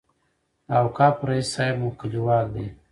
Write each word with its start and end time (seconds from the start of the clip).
د 0.67 0.69
اوقافو 0.83 1.27
رئیس 1.29 1.47
صاحب 1.53 1.75
مو 1.81 1.89
کلیوال 1.99 2.45
دی. 2.55 2.67